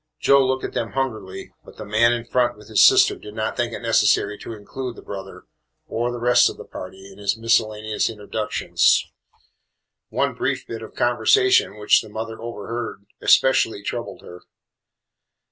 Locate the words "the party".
6.57-7.11